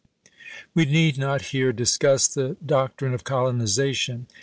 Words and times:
We 0.73 0.85
need 0.85 1.19
not 1.19 1.43
here 1.53 1.71
discuss 1.71 2.27
the 2.27 2.57
doc 2.65 2.97
trine 2.97 3.13
of 3.13 3.23
colonization. 3.23 4.25